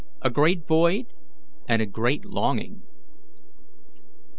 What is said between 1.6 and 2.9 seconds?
AND A GREAT LONGING.